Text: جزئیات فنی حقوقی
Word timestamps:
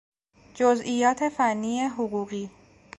جزئیات 0.55 1.29
فنی 1.29 1.79
حقوقی 1.81 2.49